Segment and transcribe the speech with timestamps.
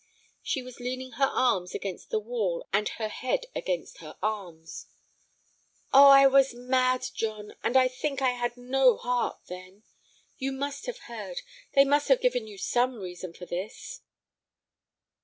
[0.41, 4.87] She was leaning her arms against the wall and her head against her arms.
[5.93, 9.83] "Oh, I was mad, John, and I think I had no heart—then.
[10.39, 11.41] You must have heard;
[11.75, 14.01] they must have given you some reason for this."